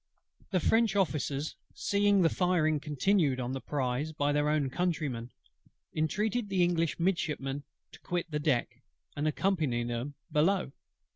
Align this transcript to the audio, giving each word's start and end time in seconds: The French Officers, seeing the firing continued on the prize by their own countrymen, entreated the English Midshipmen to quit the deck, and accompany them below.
The 0.49 0.59
French 0.59 0.95
Officers, 0.95 1.57
seeing 1.75 2.23
the 2.23 2.29
firing 2.29 2.79
continued 2.79 3.39
on 3.39 3.51
the 3.51 3.61
prize 3.61 4.11
by 4.13 4.31
their 4.31 4.49
own 4.49 4.71
countrymen, 4.71 5.29
entreated 5.95 6.49
the 6.49 6.63
English 6.63 6.97
Midshipmen 6.99 7.61
to 7.91 7.99
quit 7.99 8.31
the 8.31 8.39
deck, 8.39 8.81
and 9.15 9.27
accompany 9.27 9.83
them 9.83 10.15
below. 10.31 10.71